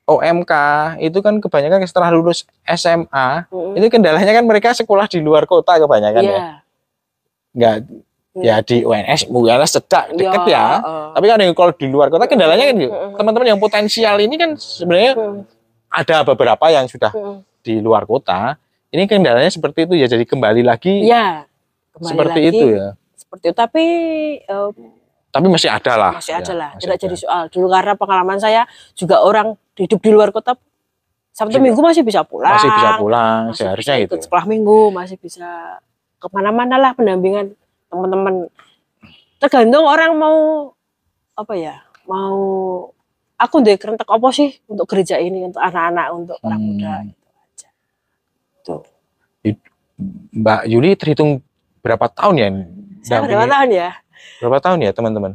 OMK 0.05 0.53
itu 1.01 1.19
kan 1.25 1.41
kebanyakan 1.41 1.81
setelah 1.89 2.13
lulus 2.13 2.45
SMA 2.69 3.49
Mm-mm. 3.49 3.73
itu 3.81 3.89
kendalanya 3.89 4.37
kan 4.37 4.45
mereka 4.45 4.77
sekolah 4.77 5.09
di 5.09 5.25
luar 5.25 5.49
kota 5.49 5.81
kebanyakan 5.81 6.23
ya. 6.23 6.41
Nggak 7.55 7.75
ya 8.35 8.59
di 8.61 8.83
UNS, 8.83 9.31
UNS 9.31 9.71
cedak 9.73 10.11
deket 10.11 10.43
Iya, 10.45 10.53
ya. 10.53 10.67
heeh. 10.77 11.07
Tapi 11.15 11.25
kan 11.25 11.39
yang 11.39 11.55
kalau 11.55 11.73
di 11.73 11.87
luar 11.87 12.09
kota 12.09 12.27
kendalanya 12.27 12.67
kan. 12.67 12.77
Mm-mm. 12.77 13.11
teman-teman 13.15 13.47
yang 13.47 13.61
potensial 13.63 14.19
ini 14.19 14.35
kan 14.35 14.51
sebenarnya 14.55 15.13
ada 15.89 16.17
beberapa 16.25 16.67
yang 16.69 16.85
sudah 16.85 17.15
di 17.61 17.79
luar 17.79 18.03
kota. 18.05 18.59
Ini 18.91 19.07
kendalanya 19.07 19.49
seperti 19.49 19.87
itu 19.87 19.95
ya. 19.97 20.07
Jadi 20.07 20.23
kembali 20.25 20.63
lagi 20.63 21.03
Iya. 21.03 21.47
Kembali 21.91 22.11
seperti 22.11 22.41
lagi, 22.41 22.51
itu 22.53 22.67
ya. 22.75 22.89
Seperti 23.15 23.45
itu 23.49 23.57
tapi 23.57 23.85
em, 24.41 24.75
Tapi 25.31 25.47
masih 25.47 25.67
ada 25.67 25.93
lah. 25.95 26.13
masih 26.15 26.31
ada 26.33 26.47
Ya, 26.47 26.55
lah, 26.55 26.71
tidak 26.77 26.95
ada. 26.95 27.03
jadi 27.03 27.17
soal. 27.17 27.43
Dulu 27.51 27.67
karena 27.67 27.95
pengalaman 27.95 28.39
saya 28.39 28.67
juga 28.95 29.19
orang 29.19 29.55
hidup 29.75 29.99
di 29.99 30.11
luar 30.11 30.31
kota 30.31 30.55
Sabtu 31.31 31.59
Juga. 31.59 31.67
Minggu 31.67 31.81
masih 31.83 32.03
bisa 32.03 32.23
pulang. 32.23 32.55
Masih 32.55 32.71
bisa 32.71 32.91
pulang, 32.95 33.41
masih 33.51 33.59
seharusnya 33.61 33.95
bisa 33.95 34.03
gitu. 34.07 34.11
ikut 34.15 34.21
sekolah 34.23 34.45
minggu, 34.45 34.81
masih 34.91 35.17
bisa 35.19 35.51
ke 36.25 36.29
mana-mana 36.33 36.81
lah 36.81 36.97
pendampingan 36.97 37.53
teman-teman. 37.93 38.49
Tergantung 39.37 39.85
orang 39.85 40.17
mau 40.17 40.37
apa 41.37 41.53
ya, 41.53 41.85
mau 42.09 42.39
aku 43.37 43.61
deh 43.61 43.77
kerentek 43.77 44.09
apa 44.09 44.29
sih 44.33 44.57
untuk 44.65 44.89
gereja 44.89 45.21
ini, 45.21 45.45
untuk 45.45 45.61
anak-anak, 45.61 46.07
untuk 46.17 46.37
orang 46.41 46.61
Hmm. 46.61 46.69
muda 46.73 46.93
gitu 47.05 47.29
aja. 47.29 47.69
Tuh. 48.65 48.83
Mbak 50.35 50.61
Yuli 50.67 50.97
terhitung 50.97 51.45
berapa 51.79 52.09
tahun 52.09 52.35
ya? 52.35 52.49
Saya 53.05 53.21
berapa 53.23 53.47
tahun 53.47 53.69
ya? 53.71 53.89
Berapa 54.41 54.59
tahun 54.59 54.79
ya 54.81 54.91
teman-teman? 54.91 55.33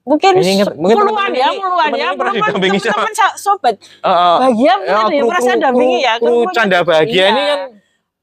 Mungkin 0.00 0.32
Ini 0.40 0.50
ingat- 0.58 0.74
mungkin 0.74 0.96
puluhan 0.96 1.30
ya, 1.30 1.46
ini- 1.52 1.60
puluhan 1.60 1.90
ya, 1.92 2.08
teman-teman 2.16 3.14
sobat 3.36 3.76
Eh, 3.78 4.08
eh, 4.08 4.36
bahagia 4.40 4.74
ya, 4.80 4.96
saya 5.38 5.54
kru- 5.54 5.62
dampingi 5.62 5.98
ya. 6.02 6.12
Kru 6.18 6.48
canda 6.50 6.78
bahagia 6.82 7.24
ini 7.30 7.36
Iya. 7.38 7.52
kan 7.52 7.60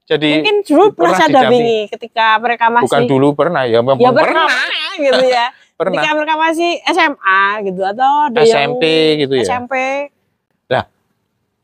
jadi 0.08 0.30
mungkin 0.40 0.56
dulu 0.64 0.84
pernah 0.96 1.18
saya 1.20 1.28
dampingi 1.28 1.80
ketika 1.92 2.40
mereka 2.40 2.66
masih 2.72 2.88
bukan 2.88 3.04
dulu 3.04 3.28
pernah 3.36 3.62
ya, 3.68 3.84
memang 3.84 4.00
ya 4.00 4.10
pernah, 4.10 4.48
pernah, 4.48 4.92
gitu 4.96 5.24
ya. 5.28 5.46
pernah. 5.78 5.92
Ketika 6.00 6.10
mereka 6.16 6.34
masih 6.40 6.70
SMA 6.88 7.42
gitu 7.68 7.82
atau 7.84 8.10
ada 8.32 8.40
SMP 8.40 8.82
yang 8.88 9.18
gitu 9.28 9.34
ya. 9.36 9.44
SMP. 9.44 9.74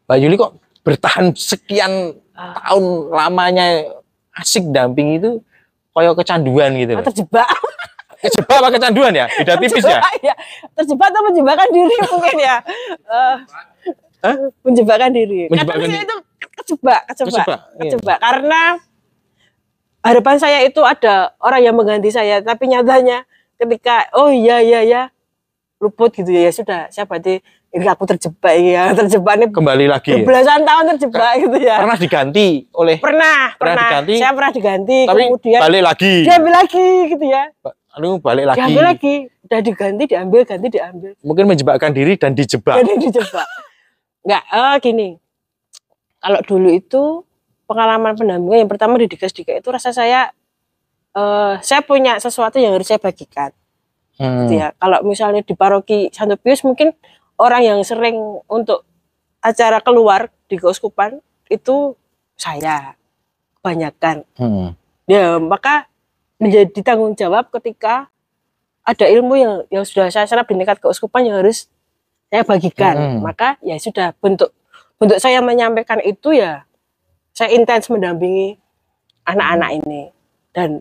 Mbak 0.05 0.17
Yuli 0.21 0.37
kok 0.37 0.53
bertahan 0.85 1.33
sekian 1.33 2.13
Ah. 2.35 2.51
tahun 2.59 3.15
lamanya 3.15 3.87
asik 4.35 4.67
damping 4.75 5.23
itu 5.23 5.39
koyo 5.95 6.19
kecanduan 6.19 6.75
gitu. 6.75 6.99
Mbak. 6.99 7.07
terjebak. 7.15 7.47
Kejebak 8.25 8.57
apa 8.57 8.69
kecanduan 8.81 9.13
ya? 9.13 9.29
Beda 9.37 9.61
tipis 9.61 9.85
ya? 9.85 10.01
Terjebak, 10.01 10.15
ya. 10.25 10.35
Terjebak 10.81 11.09
atau 11.13 11.23
menjebakkan 11.29 11.69
diri 11.69 11.97
mungkin 12.09 12.37
ya. 12.41 12.57
Eh, 12.89 13.37
Hah? 14.25 14.37
menjebakkan 14.65 15.11
diri. 15.13 15.45
Menjebakkan 15.53 15.85
diri. 15.85 15.93
saya 16.01 16.07
itu 16.55 16.79
kejebak, 16.79 17.01
kejebak, 17.11 17.47
Kejebak, 17.77 18.15
iya. 18.15 18.23
Karena 18.23 18.63
harapan 20.01 20.37
saya 20.37 20.59
itu 20.63 20.79
ada 20.81 21.35
orang 21.39 21.61
yang 21.61 21.75
mengganti 21.75 22.09
saya, 22.09 22.39
tapi 22.39 22.71
nyatanya 22.71 23.27
ketika 23.57 24.07
oh 24.13 24.29
iya 24.29 24.61
iya 24.61 24.81
ya 24.83 25.03
luput 25.79 26.11
gitu 26.11 26.29
ya, 26.29 26.47
ya 26.47 26.53
sudah 26.53 26.81
saya 26.89 27.05
berarti 27.05 27.43
ini 27.71 27.85
aku 27.85 28.07
terjebak 28.07 28.55
ya 28.57 28.95
terjebak 28.95 29.35
ini 29.35 29.47
Kembali 29.51 29.87
lagi 29.87 30.11
ya? 30.13 30.23
belasan 30.23 30.63
tahun 30.63 30.85
terjebak 30.95 31.33
gitu 31.39 31.57
ya 31.61 31.77
Pernah 31.77 31.99
diganti 31.99 32.47
oleh 32.71 32.97
pernah 32.97 33.53
Pernah 33.53 33.75
pernah, 33.75 33.83
diganti, 33.85 34.15
saya 34.15 34.33
pernah 34.33 34.53
diganti 34.53 34.99
tapi 35.05 35.23
kemudian 35.25 35.61
balik 35.61 35.83
lagi. 35.83 36.15
diambil 36.23 36.53
lagi 36.55 36.87
gitu 37.11 37.25
ya 37.27 37.43
Lalu 37.95 38.09
balik 38.19 38.45
lagi. 38.47 38.59
diambil 38.59 38.85
lagi 38.87 39.15
udah 39.45 39.61
diganti 39.61 40.03
diambil 40.07 40.41
ganti 40.43 40.67
diambil 40.69 41.11
Mungkin 41.21 41.45
menjebakkan 41.47 41.91
diri 41.91 42.15
dan 42.15 42.31
dijebak. 42.33 42.75
jadi 42.77 42.93
dijebak 42.97 43.47
nggak 44.27 44.43
eh 44.49 44.75
gini 44.81 45.09
kalau 46.25 46.41
dulu 46.41 46.73
itu 46.73 47.03
pengalaman 47.69 48.17
pendampingan 48.17 48.65
yang 48.65 48.71
pertama 48.73 48.97
di 48.97 49.13
Digas 49.13 49.37
Dika 49.37 49.53
itu 49.53 49.69
rasa 49.69 49.93
saya 49.93 50.33
eh 51.13 51.55
saya 51.61 51.85
punya 51.85 52.17
sesuatu 52.17 52.57
yang 52.57 52.73
harus 52.73 52.89
saya 52.89 52.99
bagikan 52.99 53.53
Hmm. 54.19 54.47
gitu 54.47 54.63
ya. 54.63 54.71
Kalau 54.79 55.03
misalnya 55.03 55.43
di 55.43 55.55
paroki 55.59 56.11
Santo 56.15 56.39
Pius 56.39 56.63
mungkin 56.63 56.95
orang 57.39 57.67
yang 57.67 57.79
sering 57.83 58.15
untuk 58.47 58.87
acara 59.43 59.83
keluar 59.83 60.31
di 60.47 60.57
keuskupan 60.57 61.19
itu 61.51 61.99
saya 62.39 62.95
kebanyakan. 63.61 64.23
Hmm. 64.39 64.79
Ya, 65.11 65.37
maka 65.37 65.91
menjadi 66.41 66.81
tanggung 66.81 67.13
jawab 67.19 67.51
ketika 67.53 68.09
ada 68.85 69.07
ilmu 69.09 69.35
yang 69.37 69.55
yang 69.73 69.85
sudah 69.85 70.09
saya 70.13 70.29
serap 70.29 70.49
di 70.49 70.57
tingkat 70.57 70.81
keuskupan 70.81 71.27
yang 71.27 71.43
harus 71.43 71.67
saya 72.31 72.47
bagikan. 72.47 72.95
Hmm. 72.95 73.21
Maka 73.21 73.59
ya 73.67 73.77
sudah 73.83 74.15
bentuk 74.23 74.55
bentuk 74.97 75.19
saya 75.19 75.39
menyampaikan 75.39 75.99
itu 76.01 76.33
ya 76.33 76.65
saya 77.31 77.51
intens 77.51 77.91
mendampingi 77.91 78.57
anak-anak 79.25 79.71
ini 79.81 80.03
dan 80.55 80.81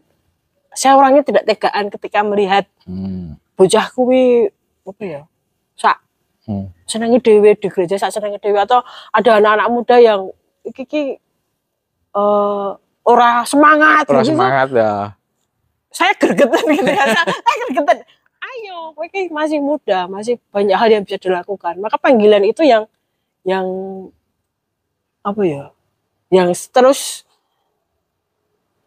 saya 0.71 0.97
orangnya 0.97 1.21
tidak 1.21 1.45
tegaan 1.45 1.89
ketika 1.89 2.21
melihat 2.21 2.65
Hmm. 2.83 3.39
bocah 3.55 3.87
kuwi 3.89 4.51
apa 4.83 5.03
ya 5.03 5.21
sak 5.73 5.97
Hmm. 6.43 6.67
senangi 6.83 7.17
dewe 7.17 7.55
di 7.55 7.67
gereja 7.67 7.95
sak 7.95 8.11
senangi 8.11 8.35
dewe 8.37 8.59
atau 8.59 8.83
ada 9.09 9.39
anak-anak 9.39 9.67
muda 9.69 9.95
yang 9.97 10.27
iki 10.61 10.83
iki 10.83 11.01
eh, 12.13 12.69
ora 13.03 13.31
semangat 13.43 14.03
Orang 14.07 14.23
gitu. 14.23 14.35
semangat 14.35 14.67
ya. 14.71 14.93
saya 15.89 16.13
gergetan 16.15 16.63
gitu 16.75 16.89
ya 16.89 17.05
saya, 17.05 17.25
saya 17.31 17.55
gergetan 17.67 17.97
ayo 18.43 18.91
kowe 18.91 19.05
iki 19.05 19.31
masih 19.31 19.59
muda 19.59 20.05
masih 20.07 20.35
banyak 20.51 20.75
hal 20.75 20.89
yang 20.91 21.03
bisa 21.03 21.17
dilakukan 21.17 21.79
maka 21.79 21.95
panggilan 21.95 22.43
itu 22.43 22.61
yang 22.61 22.85
yang 23.43 23.65
apa 25.21 25.41
ya 25.43 25.63
yang 26.27 26.49
terus 26.69 27.23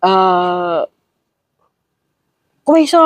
eh 0.00 0.80
kowe 2.60 2.78
iso 2.82 2.98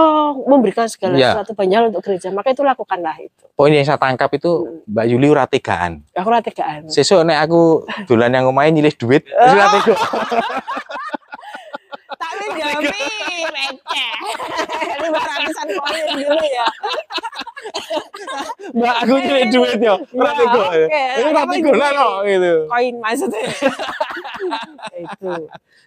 memberikan 0.48 0.88
segala 0.88 1.14
Iya. 1.14 1.36
sesuatu 1.36 1.52
banyak 1.52 1.92
untuk 1.92 2.00
gereja 2.02 2.32
maka 2.32 2.50
itu 2.50 2.64
lakukanlah 2.64 3.12
itu 3.20 3.44
Poin 3.52 3.68
yang 3.68 3.84
saya 3.84 4.00
tangkap 4.00 4.32
itu 4.32 4.80
Mbak 4.88 5.04
Yuli 5.06 5.28
ora 5.28 5.44
tegaan. 5.44 6.00
aku 6.10 6.26
ora 6.26 6.40
tegaan 6.40 6.88
Sesuk 6.88 7.20
nek 7.22 7.44
aku 7.44 7.84
dolan 8.08 8.32
yang 8.32 8.48
omahe 8.48 8.72
nyilih 8.72 8.96
duit, 8.96 9.28
wis 9.28 9.52
ora 9.52 9.68
tega. 9.70 9.94
tapi 12.20 12.44
jami 12.52 12.86
receh 13.48 14.12
lima 15.00 15.18
ratusan 15.18 15.66
koin 15.72 16.04
dulu 16.14 16.44
ya. 16.44 16.66
Mbak 18.72 18.96
aku 18.98 19.14
nyilih 19.18 19.46
duit 19.50 19.78
yo, 19.78 19.94
Ya, 20.06 20.30
tega. 20.30 20.60
oke. 20.62 21.02
Ini 21.18 21.30
Apa 21.30 21.42
tega 21.50 21.72
lah 21.74 21.90
kok 21.90 22.12
gitu. 22.24 22.52
koin 22.66 22.94
maksudnya. 22.98 23.42
Itu. 25.02 25.30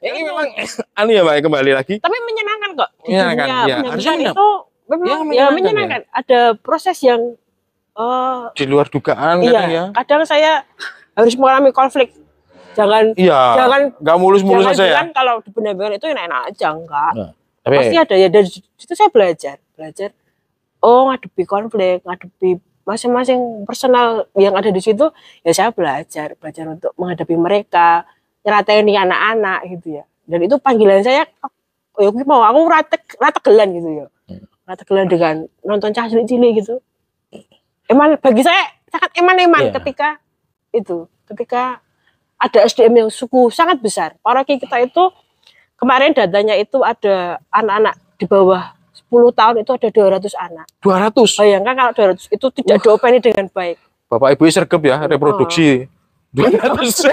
Ini 0.01 0.19
memang 0.21 0.47
anu 0.93 1.09
ya 1.11 1.21
Mbak 1.21 1.35
kembali 1.41 1.71
lagi. 1.71 1.95
tapi 1.97 2.17
menyenangkan 2.19 2.69
kok. 2.75 2.89
Di 2.99 3.07
Menyenangkan, 3.07 3.45
dunia 3.45 3.53
iya. 3.63 3.75
pendidikan 3.75 3.91
Harusnya 3.91 4.13
menyenang- 4.13 4.33
itu 4.33 4.47
memang 4.83 5.05
Ya, 5.05 5.13
ya, 5.13 5.21
menyenangkan, 5.21 5.53
menyenangkan. 5.55 6.01
ada 6.11 6.39
proses 6.57 6.97
yang 6.99 7.21
eh, 7.93 8.41
Di 8.53 8.65
luar 8.65 8.87
dugaan 8.87 9.35
kadang 9.39 9.45
ya. 9.45 9.63
iya 9.63 9.83
kadang 9.93 10.21
saya 10.23 10.51
harus 11.13 11.33
mengalami 11.35 11.69
konflik 11.71 12.09
jangan 12.73 13.03
Iya. 13.13 13.39
Jangan- 13.55 13.93
nggak 13.95 14.17
mulus-mulus 14.17 14.63
jangan 14.63 14.75
aja 14.75 14.83
ya. 14.83 14.91
bilang 14.91 15.09
kalau 15.11 15.33
di 15.39 15.49
pendampingan 15.49 15.93
itu 15.93 16.05
enak-enak 16.07 16.41
aja 16.47 16.67
enggak 16.71 17.11
Tapi 17.61 17.75
pasti 17.77 17.95
ada 17.95 18.15
ya 18.15 18.27
dari 18.27 18.47
situ 18.51 18.93
saya 18.93 19.07
belajar 19.07 19.55
belajar 19.73 20.09
oh 20.79 21.07
ngadepi 21.07 21.43
konflik 21.43 22.01
ngadepi 22.01 22.49
masing-masing 22.83 23.39
personal 23.63 24.27
yang 24.33 24.51
ada 24.53 24.67
di 24.67 24.77
situ 24.77 25.07
ya 25.39 25.51
saya 25.51 25.69
belajar 25.69 26.35
belajar 26.35 26.67
untuk 26.67 26.91
menghadapi 26.93 27.31
mereka 27.33 28.03
nyerateni 28.41 28.93
anak-anak 28.93 29.63
gitu 29.69 29.97
ya 29.97 30.03
dan 30.23 30.39
itu 30.41 30.55
panggilan 30.57 30.99
saya 30.99 31.23
oh, 31.39 31.51
ya 31.95 32.11
mau 32.23 32.41
aku 32.41 32.59
rata 32.65 32.99
rata 33.17 33.39
gelan 33.39 33.71
gitu 33.71 33.89
ya 33.93 34.07
Hmm. 34.23 34.43
rata 34.63 34.83
gelan 34.83 35.07
dengan 35.07 35.35
nonton 35.61 35.91
cah 35.91 36.07
cilik-cilik 36.07 36.59
gitu 36.59 36.79
eman 37.87 38.15
bagi 38.17 38.39
saya 38.39 38.63
sangat 38.87 39.11
eman-eman 39.15 39.67
Iya. 39.67 39.73
ketika 39.75 40.09
itu 40.71 41.07
ketika 41.25 41.82
ada 42.43 42.59
SDM 42.61 42.93
yang 42.97 43.09
suku 43.09 43.47
sangat 43.49 43.79
besar 43.79 44.19
paroki 44.19 44.57
kita 44.57 44.75
itu 44.81 45.03
kemarin 45.75 46.11
datanya 46.11 46.53
itu 46.53 46.79
ada 46.79 47.39
anak-anak 47.49 47.95
di 48.15 48.25
bawah 48.25 48.75
10 48.93 49.09
tahun 49.31 49.55
itu 49.59 49.71
ada 49.71 49.87
200 49.87 50.35
anak 50.37 50.65
200. 50.79 51.39
bayangkan 51.39 51.73
kalau 51.73 51.91
200 52.13 52.27
itu 52.29 52.45
tidak 52.53 52.77
diopeni 52.79 53.17
dengan 53.17 53.47
baik 53.47 53.79
Bapak 54.05 54.29
Ibu 54.31 54.43
sergap 54.47 54.77
ya 54.79 55.01
reproduksi. 55.03 55.87
200. 56.29 57.09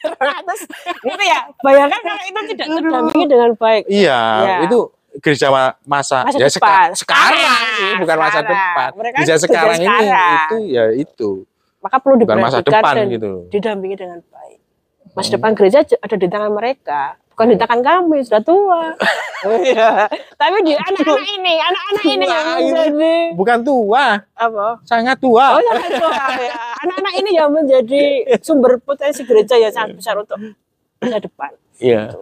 200 0.00 0.64
gitu 1.02 1.22
ya 1.22 1.40
bayangkan 1.58 2.00
kalau 2.00 2.22
itu 2.22 2.40
tidak 2.50 2.66
terdampingi 2.70 3.26
dengan 3.26 3.50
baik 3.54 3.84
Iya, 3.86 4.20
Iya. 4.40 4.56
itu 4.66 4.78
gereja 5.14 5.48
ma- 5.48 5.76
masa, 5.84 6.24
Masa 6.24 6.38
ya 6.38 6.48
depan. 6.48 6.88
seka- 6.88 6.96
sekarang 6.96 7.36
Sekarang. 7.36 7.76
sih, 7.76 7.92
bukan 8.00 8.16
masa 8.16 8.30
Sekarang. 8.32 8.48
depan. 8.48 8.88
Mereka 8.96 9.12
gereja 9.14 9.28
gereja 9.28 9.44
sekarang 9.44 9.76
ini 9.76 9.84
sekarang. 9.84 10.32
itu 10.32 10.56
ya 10.66 10.84
itu, 10.94 11.30
maka 11.82 11.96
perlu 11.98 12.22
bukan 12.22 12.38
masa 12.38 12.62
diperhatikan 12.62 12.80
depan 12.80 12.94
dan 12.94 13.06
gitu. 13.10 13.32
didampingi 13.50 13.96
dengan 13.98 14.18
baik 14.24 14.58
masa 15.12 15.26
Hmm. 15.28 15.34
depan 15.36 15.50
gereja 15.52 15.78
ada 15.82 16.16
di 16.16 16.28
tangan 16.30 16.52
mereka 16.54 17.02
bukan 17.28 17.46
di 17.48 17.56
tangan 17.58 17.80
kami 17.80 18.18
sudah 18.22 18.40
tua 18.40 18.82
Iya. 19.42 20.06
tapi 20.38 20.56
di 20.62 20.72
anak-anak 20.72 21.26
ini 21.28 21.54
anak-anak 21.58 22.04
ini 22.06 22.24
yang 22.24 22.46
menjadi 22.54 23.14
Bukan 23.34 23.58
tua, 23.60 24.04
apa 24.32 24.78
sangat 24.86 25.18
tua. 25.18 25.58
Oh, 25.58 25.62
sangat 25.66 25.98
tua, 25.98 26.14
ya. 26.38 26.54
Anak-anak 26.78 27.14
ini 27.18 27.30
yang 27.34 27.50
menjadi 27.50 28.02
sumber 28.38 28.78
potensi 28.78 29.26
gereja 29.26 29.58
yang 29.58 29.74
sangat 29.74 29.98
besar 29.98 30.14
untuk 30.14 30.38
masa 31.02 31.18
depan. 31.18 31.50
Iya. 31.82 32.14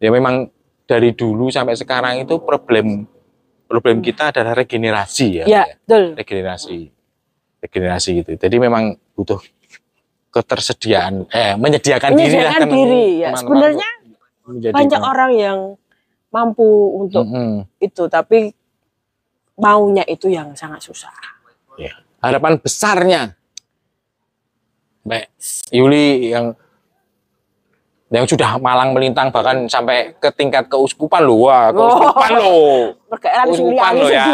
Ya 0.00 0.08
memang 0.08 0.48
dari 0.88 1.12
dulu 1.12 1.52
sampai 1.52 1.76
sekarang 1.76 2.24
itu 2.24 2.40
problem 2.40 3.04
problem 3.66 4.00
kita 4.00 4.32
adalah 4.32 4.56
regenerasi 4.56 5.42
ya. 5.42 5.44
Ya, 5.44 5.62
betul. 5.84 6.16
Regenerasi. 6.16 6.95
Regenerasi 7.60 8.22
gitu. 8.22 8.30
Jadi 8.36 8.56
memang 8.60 8.94
butuh 9.16 9.40
ketersediaan 10.30 11.24
eh 11.32 11.56
menyediakan, 11.56 12.12
diri 12.12 12.36
Menyediakan 12.36 12.60
teman- 12.60 12.76
diri 12.76 13.04
ya. 13.24 13.28
Sebenarnya 13.32 13.90
banyak 14.70 15.02
orang 15.02 15.32
yang 15.32 15.58
mampu 16.28 16.68
untuk 17.00 17.24
Mm-mm. 17.24 17.64
itu, 17.80 18.04
tapi 18.12 18.52
maunya 19.56 20.04
itu 20.04 20.28
yang 20.28 20.52
sangat 20.52 20.84
susah. 20.84 21.12
Ya. 21.80 21.96
Harapan 22.20 22.60
besarnya 22.60 23.32
Mbak 25.06 25.24
Yuli 25.72 26.34
yang 26.34 26.52
yang 28.06 28.22
sudah 28.22 28.54
malang 28.62 28.94
melintang 28.94 29.34
bahkan 29.34 29.66
sampai 29.66 30.14
ke 30.22 30.30
tingkat 30.38 30.70
keuskupan 30.70 31.26
loh 31.26 31.50
wah 31.50 31.74
keuskupan 31.74 32.30
loh 32.38 32.94
Pergairan 33.10 33.46
keuskupan 33.50 33.92
loh 33.98 34.10
ya 34.14 34.26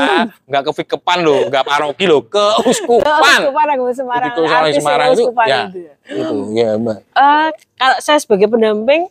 nggak 0.44 0.62
kefikepan 0.68 1.18
loh 1.24 1.40
nggak 1.48 1.64
paroki 1.64 2.04
loh 2.04 2.20
keuskupan 2.20 3.40
Keuskupan 3.40 3.66
aku 3.72 3.84
Semarang. 3.96 4.32
Artis 4.36 4.76
Semarang 4.76 5.08
itu, 5.16 5.24
ya. 5.48 5.62
itu 6.04 6.36
ya. 6.52 6.68
mbak 6.76 6.98
Eh, 7.00 7.48
kalau 7.80 7.96
saya 8.04 8.18
sebagai 8.20 8.52
pendamping, 8.52 9.08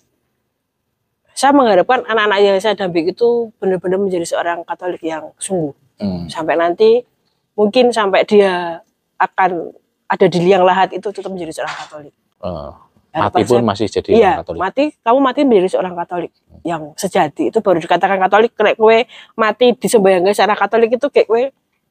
saya 1.33 1.57
mengharapkan 1.57 2.05
anak-anak 2.05 2.39
yang 2.45 2.57
saya 2.61 2.77
damping 2.77 3.09
itu 3.09 3.49
benar-benar 3.57 3.97
menjadi 3.97 4.29
seorang 4.29 4.61
Katolik 4.61 5.01
yang 5.01 5.33
sungguh. 5.41 5.73
Hmm. 6.01 6.25
sampai 6.25 6.57
nanti 6.57 7.05
mungkin 7.53 7.93
sampai 7.93 8.25
dia 8.25 8.81
akan 9.21 9.69
ada 10.09 10.25
di 10.25 10.41
liang 10.41 10.65
lahat 10.65 10.89
itu 10.97 11.13
tetap 11.13 11.29
menjadi 11.29 11.61
seorang 11.61 11.77
Katolik. 11.77 12.13
Harapan 12.41 12.90
mati 13.11 13.41
pun 13.43 13.59
masih 13.61 13.87
jadi 13.87 14.09
Iya, 14.09 14.27
orang 14.31 14.39
Katolik 14.43 14.59
mati 14.59 14.83
kamu 14.97 15.19
mati 15.19 15.39
menjadi 15.43 15.67
seorang 15.69 15.93
Katolik 15.93 16.31
yang 16.61 16.81
sejati 16.95 17.43
itu 17.49 17.59
baru 17.59 17.77
dikatakan 17.77 18.17
Katolik. 18.19 18.51
Nek 18.55 18.75
kowe 18.75 18.97
mati 19.35 19.65
disembayangkan 19.75 20.31
secara 20.31 20.55
Katolik 20.55 20.95
itu 20.95 21.07
kayak 21.07 21.27
kowe 21.27 21.43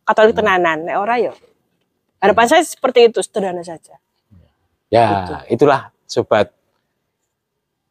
Katolik 0.02 0.32
Hmm. 0.32 0.40
tenanan. 0.40 0.78
Nek 0.88 0.96
ora 0.96 1.14
ya. 1.16 1.32
Harapan 2.18 2.46
saya 2.46 2.62
seperti 2.62 3.08
itu 3.08 3.20
sederhana 3.20 3.60
saja. 3.60 4.00
ya 4.90 5.38
itulah 5.46 5.94
sobat 6.02 6.50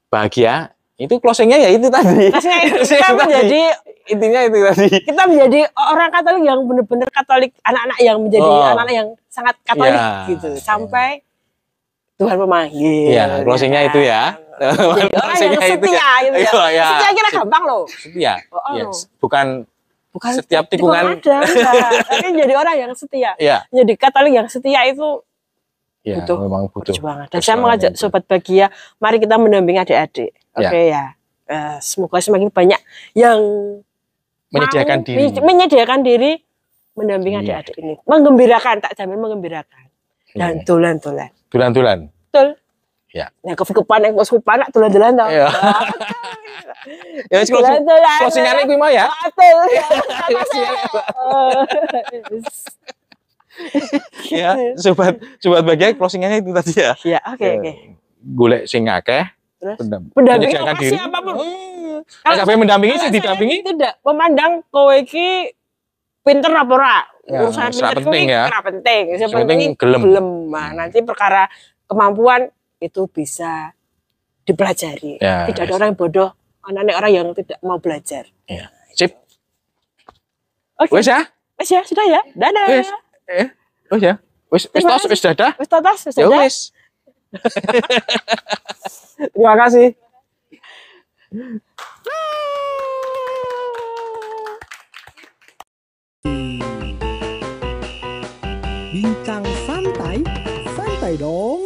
bahagia 0.10 0.74
itu 1.00 1.16
closingnya 1.16 1.56
ya 1.56 1.70
itu 1.72 1.88
tadi 1.88 2.28
itu 2.28 2.34
Closingnya 2.34 2.60
kita 2.60 2.76
itu 2.76 2.92
tadi. 2.92 3.16
menjadi 3.24 3.62
intinya 4.06 4.40
itu 4.44 4.58
tadi 4.60 4.90
kita 5.08 5.24
menjadi 5.24 5.60
orang 5.78 6.10
Katolik 6.12 6.44
yang 6.44 6.60
benar-benar 6.66 7.08
Katolik, 7.08 7.56
anak-anak 7.64 8.00
yang 8.04 8.18
menjadi 8.20 8.44
Oh. 8.44 8.66
anak-anak 8.68 8.92
yang 8.92 9.08
sangat 9.32 9.56
Katolik 9.64 9.96
Ya. 9.96 10.28
gitu 10.28 10.50
sampai 10.60 11.24
Tuhan 12.20 12.36
memanggil. 12.38 13.10
Iya, 13.10 13.24
closingnya 13.42 13.82
itu 13.88 14.00
ya. 14.02 14.36
Jadi 14.60 14.76
orang 14.84 15.00
yang 15.00 15.12
Closingnya 15.16 15.60
itu 15.64 15.88
setia 15.88 16.10
gitu 16.20 16.36
ya. 16.36 16.52
Iya, 16.52 16.64
ya. 16.70 16.88
Setia 16.92 17.10
kira 17.16 17.30
gampang 17.34 17.64
loh. 17.64 17.84
Setia. 17.88 18.34
Oh, 18.50 18.60
oh. 18.60 18.74
Yes. 18.76 19.08
Bukan 19.18 19.48
Bukan 20.10 20.32
Setiap 20.36 20.66
tikungan- 20.68 21.16
ada. 21.16 21.38
Tapi 22.10 22.34
jadi 22.34 22.54
orang 22.54 22.76
yang 22.76 22.92
setia. 22.92 23.38
ya, 23.38 23.62
Jadi 23.70 23.94
Katolik 23.94 24.34
yang 24.34 24.50
setia 24.50 24.82
itu 24.84 25.22
ya 26.02 26.18
Butuh 26.18 26.38
memang 26.42 26.66
butuh. 26.68 26.92
perjuangan. 26.92 27.30
Dan 27.30 27.40
saya 27.40 27.56
mengajak 27.56 27.92
itu. 27.94 28.02
sobat 28.02 28.26
bahagia, 28.26 28.68
mari 28.98 29.18
kita 29.18 29.38
mendampingi 29.38 29.80
adik-adik. 29.80 30.34
Oke 30.52 30.66
Ya. 30.82 30.92
ya. 30.92 31.04
Eh, 31.48 31.78
semoga 31.80 32.18
semakin 32.18 32.50
banyak 32.50 32.82
yang 33.14 33.38
menyediakan 34.50 35.00
diri. 35.04 35.18
men- 35.30 35.46
menyediakan 35.46 36.00
diri 36.02 36.32
mendampingi 36.96 37.38
Iya. 37.38 37.62
adik-adik 37.62 37.76
ini. 37.78 37.94
Menggembirakan, 38.04 38.76
tak 38.82 38.92
jamin 38.94 39.20
menggembirakan. 39.20 39.84
Dan 40.32 40.52
Iya. 40.58 40.66
Tulan-tulan. 41.50 42.10
Betul. 42.30 42.48
Ya. 43.10 43.34
Yang 43.42 43.58
kefikupan, 43.66 44.00
yang 44.06 44.16
kekupan, 44.16 44.58
tulan-tulan 44.70 45.14
tau. 45.18 45.30
Iya. 45.30 45.48
Ya, 47.28 47.44
wis 47.44 47.52
closing. 47.52 47.84
Tulan-tulan. 47.84 48.20
Closingannya 48.24 48.64
kuwi 48.64 48.78
mau 48.80 48.88
ya. 48.88 49.06
Betul. 49.12 49.58
Ya, 54.32 54.56
sobat 54.80 55.20
sobat 55.44 55.62
bahagia 55.68 55.92
closingannya 55.92 56.40
itu 56.40 56.52
tadi 56.56 56.72
ya. 56.76 56.92
Ya, 57.04 57.20
oke 57.28 57.44
Ya, 57.44 57.52
oke. 57.60 57.72
Golek 58.20 58.64
sing 58.68 58.88
akeh, 58.88 59.28
Terus 59.60 59.78
pendam- 59.80 60.08
pendampingi 60.12 60.56
menyediakan 60.56 60.64
lokasi 60.66 60.84
diri. 60.86 60.98
apa 60.98 61.18
pun. 61.20 61.34
Hmm. 61.36 61.98
Kalau 62.04 62.36
sampai 62.36 62.56
mendampingi 62.56 62.96
sih 62.96 63.12
didampingi. 63.12 63.58
tidak 63.66 63.94
memandang 64.04 64.52
kowe 64.72 64.96
iki 64.96 65.52
pinter 66.24 66.52
apa 66.52 66.74
ora. 66.74 66.98
Ya, 67.30 67.46
Urusan 67.46 67.70
pinter 67.70 67.98
penting 68.02 68.26
ya. 68.30 68.44
ora 68.50 68.60
penting. 68.66 69.04
Yang 69.16 69.32
penting 69.34 69.60
gelem. 69.78 70.04
Nah, 70.50 70.70
nanti 70.74 70.98
perkara 71.06 71.46
kemampuan 71.86 72.50
itu 72.82 73.06
bisa 73.10 73.74
dipelajari. 74.48 75.22
Ya, 75.22 75.46
tidak 75.52 75.70
ada 75.70 75.70
yes. 75.70 75.78
orang 75.78 75.88
yang 75.94 76.00
bodoh, 76.00 76.30
anak 76.66 76.96
orang 76.98 77.12
yang 77.14 77.28
tidak 77.38 77.60
mau 77.62 77.78
belajar. 77.78 78.26
Ya. 78.50 78.74
Sip. 78.98 79.14
Oke. 80.80 80.96
Wes 80.96 81.06
ya? 81.06 81.22
Wes 81.60 81.70
ya, 81.70 81.82
sudah 81.86 82.06
ya. 82.08 82.22
Dadah. 82.34 82.66
Wes. 82.72 82.88
Eh, 83.30 83.48
wes 83.94 84.02
ya. 84.02 84.16
Wes 84.50 84.64
wes 84.74 84.84
tos 84.84 85.06
wes 85.06 85.22
dadah. 85.22 85.52
Wes 85.60 85.70
totas, 85.70 86.00
wes 86.10 86.16
Ya 86.18 86.26
dadah. 86.26 86.40
wes. 86.42 86.58
Terima 89.36 89.54
kasih. 89.60 89.94
bintang 99.00 99.48
santai, 99.64 100.20
santai 100.76 101.16
dong. 101.16 101.59